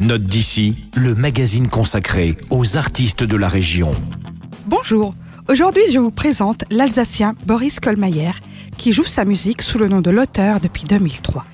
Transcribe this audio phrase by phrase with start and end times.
[0.00, 3.90] Note d'ici, le magazine consacré aux artistes de la région.
[4.66, 5.12] Bonjour,
[5.48, 8.30] aujourd'hui je vous présente l'Alsacien Boris Kohlmeier
[8.76, 11.44] qui joue sa musique sous le nom de l'auteur depuis 2003.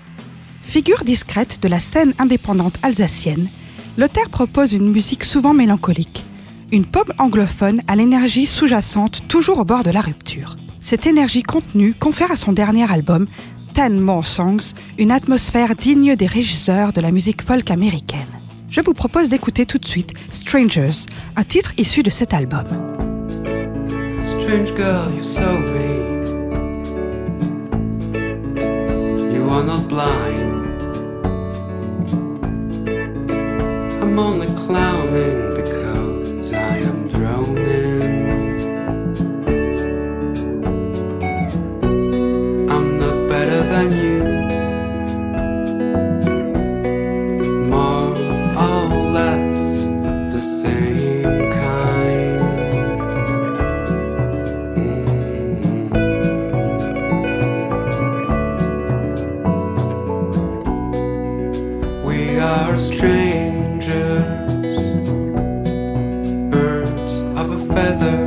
[0.63, 3.49] Figure discrète de la scène indépendante alsacienne,
[3.97, 6.23] l'auteur propose une musique souvent mélancolique,
[6.71, 10.59] une pop anglophone à l'énergie sous-jacente toujours au bord de la rupture.
[10.81, 13.27] Cette énergie contenue confère à son dernier album,
[13.75, 18.21] Ten More Songs, une atmosphère digne des régisseurs de la musique folk américaine.
[18.71, 22.65] Je vous propose d'écouter tout de suite Strangers, un titre issu de cet album.
[24.25, 26.25] Strange girl, you're so mean.
[29.35, 30.81] You are not blind.
[34.01, 35.04] I'm only clowning
[43.75, 44.23] than you.
[47.75, 48.15] More
[48.67, 48.87] or
[49.19, 49.61] less
[50.33, 52.73] the same kind.
[55.35, 55.75] Mm-hmm.
[62.07, 64.77] We are strangers,
[66.49, 68.24] birds of a feather.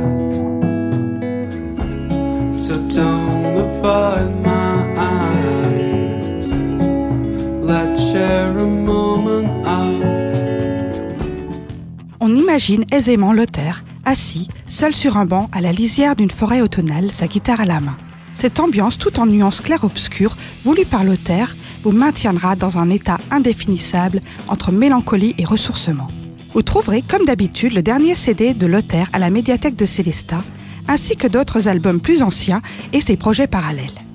[12.20, 17.10] On imagine aisément l'auteur, assis, seul sur un banc à la lisière d'une forêt automnale,
[17.12, 17.98] sa guitare à la main.
[18.32, 24.22] Cette ambiance, tout en nuances clair-obscures, voulue par l'auteur, vous maintiendra dans un état indéfinissable
[24.48, 26.08] entre mélancolie et ressourcement.
[26.54, 30.42] Vous trouverez, comme d'habitude, le dernier CD de l'auteur à la médiathèque de Célestat,
[30.88, 32.62] ainsi que d'autres albums plus anciens
[32.94, 34.07] et ses projets parallèles.